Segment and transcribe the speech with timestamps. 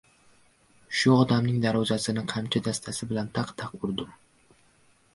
[0.99, 4.21] Shu odamning darvozasini qamchi dastasi bilan taq-taq urdim.